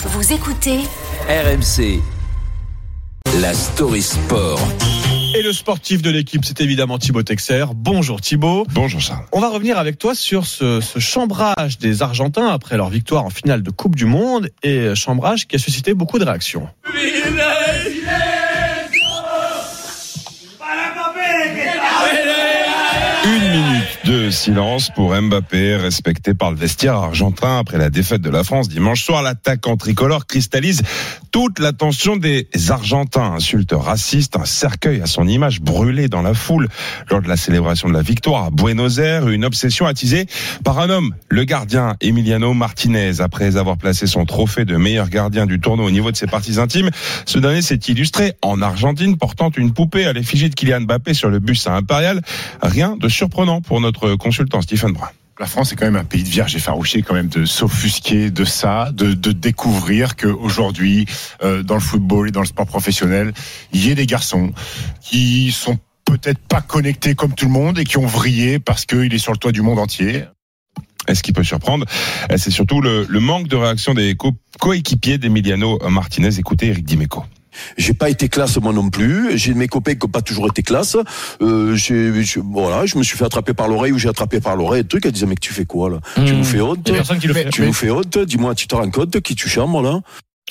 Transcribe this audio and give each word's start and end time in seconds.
Vous 0.00 0.32
écoutez 0.32 0.78
RMC. 1.28 2.00
La 3.42 3.52
story 3.52 4.00
sport. 4.00 4.60
Et 5.34 5.42
le 5.42 5.52
sportif 5.52 6.02
de 6.02 6.10
l'équipe, 6.10 6.44
c'est 6.44 6.60
évidemment 6.60 6.98
Thibaut 6.98 7.24
Texer. 7.24 7.64
Bonjour 7.74 8.20
Thibaut. 8.20 8.64
Bonjour 8.70 9.00
Charles. 9.00 9.24
On 9.32 9.40
va 9.40 9.48
revenir 9.48 9.76
avec 9.76 9.98
toi 9.98 10.14
sur 10.14 10.46
ce, 10.46 10.80
ce, 10.80 11.00
chambrage 11.00 11.78
des 11.78 12.02
Argentins 12.02 12.46
après 12.46 12.76
leur 12.76 12.90
victoire 12.90 13.24
en 13.24 13.30
finale 13.30 13.64
de 13.64 13.70
Coupe 13.70 13.96
du 13.96 14.04
Monde 14.04 14.50
et 14.62 14.94
chambrage 14.94 15.48
qui 15.48 15.56
a 15.56 15.58
suscité 15.58 15.94
beaucoup 15.94 16.20
de 16.20 16.24
réactions. 16.24 16.68
Silence 24.38 24.90
pour 24.94 25.20
Mbappé, 25.20 25.74
respecté 25.76 26.32
par 26.32 26.52
le 26.52 26.56
vestiaire 26.56 26.94
argentin 26.94 27.58
après 27.58 27.76
la 27.76 27.90
défaite 27.90 28.22
de 28.22 28.30
la 28.30 28.44
France 28.44 28.68
dimanche 28.68 29.02
soir. 29.02 29.20
L'attaquant 29.20 29.76
tricolore 29.76 30.26
cristallise 30.26 30.82
toute 31.32 31.58
l'attention 31.58 32.16
des 32.16 32.48
Argentins. 32.70 33.32
Insulte 33.32 33.72
raciste, 33.72 34.36
un 34.36 34.44
cercueil 34.44 35.00
à 35.00 35.06
son 35.06 35.26
image 35.26 35.60
brûlé 35.60 36.08
dans 36.08 36.22
la 36.22 36.34
foule 36.34 36.68
lors 37.10 37.20
de 37.20 37.28
la 37.28 37.36
célébration 37.36 37.88
de 37.88 37.94
la 37.94 38.02
victoire 38.02 38.44
à 38.44 38.50
Buenos 38.50 38.98
Aires. 38.98 39.28
Une 39.28 39.44
obsession 39.44 39.86
attisée 39.86 40.26
par 40.64 40.78
un 40.78 40.88
homme, 40.88 41.14
le 41.28 41.44
gardien 41.44 41.96
Emiliano 42.00 42.54
Martinez. 42.54 43.20
Après 43.20 43.56
avoir 43.56 43.76
placé 43.76 44.06
son 44.06 44.24
trophée 44.24 44.64
de 44.64 44.76
meilleur 44.76 45.08
gardien 45.08 45.46
du 45.46 45.60
tournoi 45.60 45.86
au 45.86 45.90
niveau 45.90 46.12
de 46.12 46.16
ses 46.16 46.26
parties 46.26 46.60
intimes, 46.60 46.90
ce 47.26 47.38
dernier 47.38 47.62
s'est 47.62 47.80
illustré 47.88 48.34
en 48.42 48.62
Argentine 48.62 49.16
portant 49.16 49.50
une 49.56 49.72
poupée 49.72 50.06
à 50.06 50.12
l'effigie 50.12 50.48
de 50.48 50.54
Kylian 50.54 50.82
Mbappé 50.82 51.12
sur 51.12 51.28
le 51.28 51.40
bus 51.40 51.66
à 51.66 51.74
Impérial. 51.74 52.22
Rien 52.62 52.96
de 52.96 53.08
surprenant 53.08 53.60
pour 53.60 53.80
notre 53.80 54.14
consultant 54.28 54.60
Stephen 54.60 54.92
Brun. 54.92 55.08
La 55.40 55.46
France 55.46 55.72
est 55.72 55.76
quand 55.76 55.86
même 55.86 55.96
un 55.96 56.04
pays 56.04 56.22
de 56.22 56.28
vierge 56.28 56.54
effarouché, 56.54 57.00
quand 57.00 57.14
même 57.14 57.28
de 57.28 57.46
s'offusquer 57.46 58.30
de 58.30 58.44
ça, 58.44 58.90
de, 58.92 59.14
de 59.14 59.32
découvrir 59.32 60.16
qu'aujourd'hui, 60.16 61.06
euh, 61.42 61.62
dans 61.62 61.76
le 61.76 61.80
football 61.80 62.28
et 62.28 62.30
dans 62.30 62.42
le 62.42 62.46
sport 62.46 62.66
professionnel, 62.66 63.32
il 63.72 63.86
y 63.86 63.90
ait 63.90 63.94
des 63.94 64.04
garçons 64.04 64.52
qui 65.00 65.50
sont 65.50 65.78
peut-être 66.04 66.40
pas 66.40 66.60
connectés 66.60 67.14
comme 67.14 67.32
tout 67.32 67.46
le 67.46 67.52
monde 67.52 67.78
et 67.78 67.84
qui 67.84 67.96
ont 67.96 68.06
vrillé 68.06 68.58
parce 68.58 68.84
qu'il 68.84 69.14
est 69.14 69.18
sur 69.18 69.32
le 69.32 69.38
toit 69.38 69.52
du 69.52 69.62
monde 69.62 69.78
entier. 69.78 70.24
Et 71.08 71.14
ce 71.14 71.22
qui 71.22 71.32
peut 71.32 71.44
surprendre, 71.44 71.86
c'est 72.36 72.50
surtout 72.50 72.82
le, 72.82 73.06
le, 73.08 73.20
manque 73.20 73.48
de 73.48 73.56
réaction 73.56 73.94
des 73.94 74.14
co 74.14 74.32
coéquipiers 74.60 75.16
d'Emiliano 75.16 75.78
Martinez. 75.88 76.38
Écoutez 76.38 76.66
Eric 76.66 76.84
Dimeco. 76.84 77.24
J'ai 77.76 77.94
pas 77.94 78.10
été 78.10 78.28
classe 78.28 78.56
moi 78.58 78.72
non 78.72 78.90
plus. 78.90 79.36
J'ai 79.36 79.54
mes 79.54 79.68
copains 79.68 79.94
qui 79.94 80.06
n'ont 80.06 80.10
pas 80.10 80.22
toujours 80.22 80.46
été 80.48 80.62
classe. 80.62 80.96
Euh, 81.40 81.74
j'ai, 81.74 82.22
je, 82.22 82.40
voilà, 82.40 82.86
je 82.86 82.98
me 82.98 83.02
suis 83.02 83.16
fait 83.16 83.24
attraper 83.24 83.54
par 83.54 83.68
l'oreille 83.68 83.92
ou 83.92 83.98
j'ai 83.98 84.08
attrapé 84.08 84.40
par 84.40 84.56
l'oreille. 84.56 84.84
truc, 84.84 85.06
elle 85.06 85.12
disait 85.12 85.26
mais 85.26 85.34
tu 85.34 85.52
fais 85.52 85.64
quoi 85.64 85.90
là? 85.90 86.00
Mmh. 86.16 86.24
Tu 86.24 86.34
nous 86.34 86.44
fais 86.44 86.60
honte 86.60 86.84
Personne 86.84 87.18
qui 87.18 87.26
le 87.26 87.34
fait. 87.34 87.50
Tu 87.50 87.62
nous 87.62 87.72
fais 87.72 87.90
honte. 87.90 88.18
Dis-moi, 88.18 88.54
tu 88.54 88.66
te 88.66 88.74
rends 88.74 88.90
compte 88.90 89.20
qui 89.20 89.34
tu 89.34 89.48
chambres 89.48 89.82
là? 89.82 90.00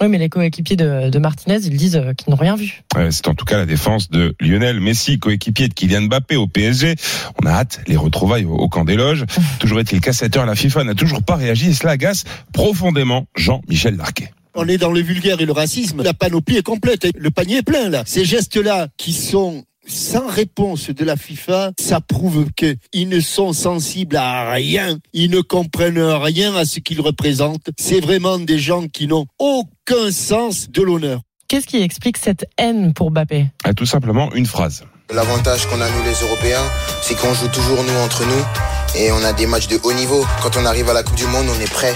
Oui, 0.00 0.08
mais 0.08 0.18
les 0.18 0.28
coéquipiers 0.28 0.76
de, 0.76 1.10
de, 1.10 1.18
Martinez, 1.18 1.58
ils 1.64 1.76
disent 1.76 2.02
qu'ils 2.16 2.30
n'ont 2.30 2.36
rien 2.36 2.56
vu. 2.56 2.82
Ouais, 2.96 3.10
c'est 3.10 3.28
en 3.28 3.34
tout 3.34 3.44
cas 3.44 3.58
la 3.58 3.66
défense 3.66 4.10
de 4.10 4.34
Lionel 4.40 4.80
Messi, 4.80 5.18
coéquipier 5.18 5.68
de 5.68 5.74
Kylian 5.74 6.02
Mbappé 6.02 6.36
au 6.36 6.46
PSG. 6.46 6.96
On 7.42 7.46
a 7.46 7.50
hâte 7.50 7.80
les 7.86 7.96
retrouvailles 7.96 8.46
au, 8.46 8.54
au 8.54 8.68
camp 8.68 8.84
des 8.84 8.96
loges. 8.96 9.24
toujours 9.60 9.80
est-il 9.80 10.00
qu'à 10.00 10.12
cette 10.12 10.36
heure, 10.36 10.46
la 10.46 10.54
FIFA 10.56 10.84
n'a 10.84 10.94
toujours 10.94 11.22
pas 11.22 11.36
réagi 11.36 11.70
et 11.70 11.74
cela 11.74 11.92
agace 11.92 12.24
profondément 12.52 13.26
Jean-Michel 13.36 13.96
Larquet. 13.96 14.32
On 14.54 14.68
est 14.68 14.78
dans 14.78 14.92
le 14.92 15.00
vulgaire 15.00 15.40
et 15.40 15.46
le 15.46 15.52
racisme. 15.52 16.02
La 16.02 16.12
panoplie 16.12 16.58
est 16.58 16.62
complète. 16.62 17.08
Le 17.16 17.30
panier 17.30 17.58
est 17.58 17.62
plein, 17.62 17.88
là. 17.88 18.02
Ces 18.06 18.24
gestes-là 18.24 18.88
qui 18.98 19.12
sont 19.12 19.64
sans 19.86 20.28
réponse 20.28 20.90
de 20.90 21.04
la 21.04 21.16
FIFA, 21.16 21.72
ça 21.80 22.00
prouve 22.00 22.46
qu'ils 22.52 23.08
ne 23.08 23.20
sont 23.20 23.52
sensibles 23.52 24.16
à 24.16 24.52
rien. 24.52 24.98
Ils 25.12 25.30
ne 25.30 25.40
comprennent 25.40 26.00
rien 26.00 26.54
à 26.54 26.64
ce 26.64 26.80
qu'ils 26.80 27.00
représentent. 27.00 27.70
C'est 27.78 28.00
vraiment 28.00 28.38
des 28.38 28.58
gens 28.58 28.86
qui 28.88 29.06
n'ont 29.06 29.26
aucun 29.38 30.10
sens 30.10 30.70
de 30.70 30.82
l'honneur. 30.82 31.20
Qu'est-ce 31.48 31.66
qui 31.66 31.82
explique 31.82 32.16
cette 32.16 32.46
haine 32.58 32.94
pour 32.94 33.10
Mbappé? 33.10 33.46
Tout 33.76 33.86
simplement 33.86 34.32
une 34.34 34.46
phrase. 34.46 34.84
L'avantage 35.12 35.66
qu'on 35.66 35.80
a 35.80 35.88
nous 35.88 36.04
les 36.04 36.26
Européens, 36.26 36.64
c'est 37.02 37.14
qu'on 37.14 37.34
joue 37.34 37.48
toujours 37.48 37.82
nous 37.82 37.98
entre 38.04 38.24
nous 38.24 39.00
et 39.00 39.10
on 39.12 39.22
a 39.24 39.32
des 39.32 39.46
matchs 39.46 39.68
de 39.68 39.78
haut 39.82 39.92
niveau. 39.92 40.24
Quand 40.42 40.56
on 40.56 40.64
arrive 40.64 40.88
à 40.88 40.94
la 40.94 41.02
Coupe 41.02 41.16
du 41.16 41.26
Monde, 41.26 41.46
on 41.48 41.60
est 41.60 41.70
prêt 41.70 41.94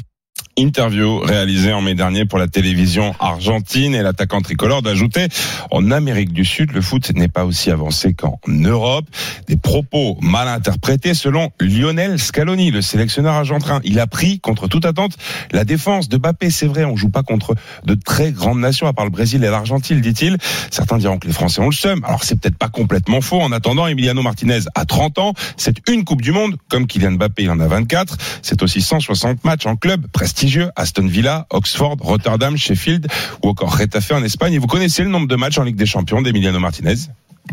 interview 0.57 1.19
réalisée 1.19 1.73
en 1.73 1.83
mai 1.83 1.95
dernier 1.95 2.25
pour 2.25 2.39
la 2.39 2.49
télévision 2.49 3.15
argentine 3.21 3.95
et 3.95 4.03
l'attaquant 4.03 4.41
tricolore 4.41 4.81
d'ajouter 4.81 5.29
en 5.71 5.91
Amérique 5.91 6.33
du 6.33 6.45
Sud, 6.45 6.73
le 6.73 6.81
foot 6.81 7.13
n'est 7.15 7.29
pas 7.29 7.45
aussi 7.45 7.71
avancé 7.71 8.15
qu'en 8.15 8.39
Europe. 8.49 9.05
Des 9.49 9.57
propos 9.57 10.17
mal 10.23 10.49
interprétés 10.49 11.13
selon 11.13 11.51
Lionel 11.61 12.19
Scaloni, 12.19 12.71
le 12.71 12.81
sélectionneur 12.81 13.35
argentin. 13.35 13.81
Il 13.85 14.01
a 14.01 14.07
pris 14.07 14.41
contre 14.41 14.67
toute 14.67 14.87
attente 14.87 15.17
la 15.53 15.65
défense 15.65 16.09
de 16.09 16.17
Mbappé. 16.17 16.51
C'est 16.51 16.67
vrai, 16.67 16.85
on 16.85 16.97
joue 16.97 17.11
pas 17.11 17.23
contre 17.23 17.55
de 17.85 17.95
très 17.95 18.33
grandes 18.33 18.61
nations 18.61 18.87
à 18.87 18.95
part 18.95 19.05
le 19.05 19.11
Brésil 19.11 19.45
et 19.45 19.51
l'Argentine, 19.51 20.01
dit-il. 20.01 20.39
Certains 20.71 20.97
diront 20.97 21.19
que 21.19 21.27
les 21.27 21.35
Français 21.35 21.61
ont 21.61 21.69
le 21.69 21.73
seum. 21.73 22.03
Alors 22.05 22.25
c'est 22.25 22.41
peut-être 22.41 22.59
pas 22.59 22.69
complètement 22.69 23.21
faux. 23.21 23.41
En 23.41 23.53
attendant, 23.53 23.87
Emiliano 23.87 24.23
Martinez 24.23 24.61
a 24.75 24.87
30 24.87 25.19
ans. 25.19 25.35
C'est 25.59 25.87
une 25.91 26.05
Coupe 26.05 26.23
du 26.23 26.33
Monde, 26.33 26.57
comme 26.69 26.87
Kylian 26.87 27.13
Mbappé 27.13 27.43
il 27.43 27.51
en 27.51 27.61
a 27.61 27.67
24. 27.67 28.17
C'est 28.41 28.63
aussi 28.63 28.81
160 28.81 29.45
matchs 29.45 29.67
en 29.67 29.77
club 29.77 30.07
prestigieux 30.13 30.46
Aston 30.77 31.07
Villa, 31.07 31.47
Oxford, 31.51 31.97
Rotterdam, 32.01 32.57
Sheffield 32.57 33.07
ou 33.45 33.49
encore 33.51 33.77
Retafe 33.79 34.13
en 34.13 34.23
Espagne. 34.23 34.55
Et 34.55 34.59
vous 34.59 34.67
connaissez 34.67 35.03
le 35.03 35.09
nombre 35.11 35.27
de 35.29 35.37
matchs 35.37 35.59
en 35.59 35.65
Ligue 35.65 35.77
des 35.77 35.87
Champions 35.87 36.23
d'Emiliano 36.23 36.59
Martinez? 36.59 36.95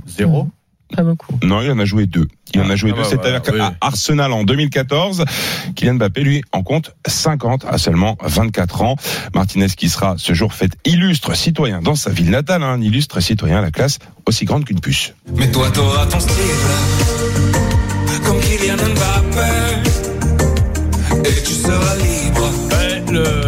Zéro. 0.08 0.48
Pas 0.96 1.02
beaucoup. 1.02 1.40
Non, 1.42 1.62
il 1.64 1.72
en 1.72 1.80
a 1.80 1.86
joué 1.86 2.06
deux. 2.06 2.28
Il 2.54 2.62
en 2.62 2.70
a 2.70 2.76
joué 2.76 2.92
Ah 2.94 2.98
deux. 3.02 3.16
bah 3.18 3.18
voilà, 3.24 3.38
avec 3.38 3.54
oui. 3.72 3.78
Arsenal 3.82 4.32
en 4.32 4.44
2014. 4.44 5.26
Kylian 5.76 5.96
Mbappé, 5.96 6.22
lui, 6.22 6.44
en 6.52 6.62
compte 6.62 6.94
50 7.08 7.66
à 7.66 7.80
seulement 7.80 8.16
24 8.22 8.84
ans. 8.84 8.96
Martinez 9.34 9.70
qui 9.70 9.90
sera 9.90 10.16
ce 10.18 10.34
jour 10.34 10.54
fait 10.54 10.72
illustre 10.86 11.36
citoyen 11.36 11.82
dans 11.82 11.96
sa 11.96 12.12
ville 12.12 12.30
natale, 12.30 12.62
hein, 12.62 12.74
un 12.74 12.82
illustre 12.82 13.22
citoyen 13.22 13.58
à 13.58 13.62
la 13.62 13.72
classe 13.72 13.98
aussi 14.28 14.46
grande 14.46 14.66
qu'une 14.66 14.80
puce. 14.82 15.16
Mais 15.36 15.50
toi 15.52 15.72
t'auras 15.72 16.06
ton 16.06 16.20
style 16.20 16.34
Comme 18.24 18.40
Kylian 18.40 18.76
Mbappé 18.76 19.90
Et 21.30 21.44
tu 21.44 21.54
seras 21.54 21.96
libre 21.96 22.23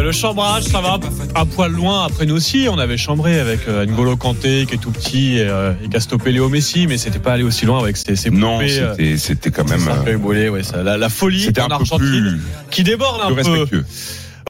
le, 0.05 0.11
chambrage, 0.11 0.63
ça 0.63 0.81
va 0.81 0.99
un 1.35 1.45
poil 1.45 1.71
loin. 1.71 2.05
Après 2.05 2.25
nous 2.25 2.35
aussi, 2.35 2.67
on 2.69 2.77
avait 2.77 2.97
chambré 2.97 3.39
avec 3.39 3.67
euh, 3.67 3.85
N'Golo 3.85 4.15
Kanté 4.15 4.65
qui 4.67 4.75
est 4.75 4.77
tout 4.77 4.91
petit 4.91 5.37
et, 5.37 5.47
euh, 5.47 5.73
et 5.83 5.89
qui 5.89 5.97
a 5.97 5.99
stoppé 5.99 6.31
Léo 6.31 6.49
Messi, 6.49 6.87
mais 6.87 6.97
c'était 6.97 7.19
pas 7.19 7.33
allé 7.33 7.43
aussi 7.43 7.65
loin 7.65 7.79
avec 7.79 7.97
ses, 7.97 8.15
ses 8.15 8.29
Non, 8.29 8.59
poupées, 8.59 8.79
euh, 8.79 9.17
c'était 9.17 9.51
quand 9.51 9.67
même 9.69 10.19
brûlés, 10.19 10.49
ouais, 10.49 10.63
ça, 10.63 10.83
la, 10.83 10.97
la 10.97 11.09
folie 11.09 11.49
en 11.59 11.67
Argentine 11.67 12.39
plus, 12.39 12.41
qui 12.71 12.83
déborde 12.83 13.21
un 13.21 13.35
peu. 13.35 13.83